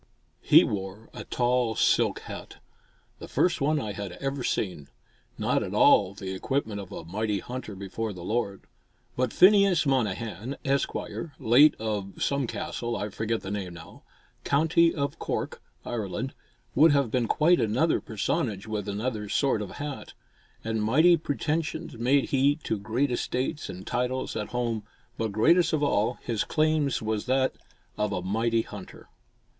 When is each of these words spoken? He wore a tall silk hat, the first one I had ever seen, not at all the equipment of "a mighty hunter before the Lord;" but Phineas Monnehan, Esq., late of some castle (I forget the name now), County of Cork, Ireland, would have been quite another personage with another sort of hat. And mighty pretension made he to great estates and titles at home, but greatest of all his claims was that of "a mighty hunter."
He 0.41 0.63
wore 0.63 1.11
a 1.13 1.25
tall 1.25 1.75
silk 1.75 2.21
hat, 2.21 2.57
the 3.19 3.27
first 3.27 3.61
one 3.61 3.79
I 3.79 3.91
had 3.91 4.13
ever 4.13 4.43
seen, 4.43 4.87
not 5.37 5.61
at 5.61 5.75
all 5.75 6.15
the 6.15 6.33
equipment 6.33 6.81
of 6.81 6.91
"a 6.91 7.05
mighty 7.05 7.37
hunter 7.37 7.75
before 7.75 8.11
the 8.11 8.23
Lord;" 8.23 8.63
but 9.15 9.31
Phineas 9.31 9.85
Monnehan, 9.85 10.55
Esq., 10.65 10.95
late 11.39 11.75
of 11.77 12.13
some 12.19 12.47
castle 12.47 12.95
(I 12.97 13.09
forget 13.09 13.41
the 13.41 13.51
name 13.51 13.75
now), 13.75 14.01
County 14.43 14.91
of 14.91 15.19
Cork, 15.19 15.61
Ireland, 15.85 16.33
would 16.73 16.93
have 16.93 17.11
been 17.11 17.27
quite 17.27 17.61
another 17.61 18.01
personage 18.01 18.65
with 18.65 18.89
another 18.89 19.29
sort 19.29 19.61
of 19.61 19.73
hat. 19.73 20.13
And 20.63 20.81
mighty 20.83 21.15
pretension 21.15 21.91
made 21.99 22.29
he 22.31 22.55
to 22.63 22.79
great 22.79 23.11
estates 23.11 23.69
and 23.69 23.85
titles 23.85 24.35
at 24.35 24.47
home, 24.47 24.81
but 25.19 25.31
greatest 25.31 25.73
of 25.73 25.83
all 25.83 26.17
his 26.23 26.43
claims 26.43 27.03
was 27.03 27.27
that 27.27 27.53
of 27.99 28.11
"a 28.11 28.23
mighty 28.23 28.63
hunter." 28.63 29.07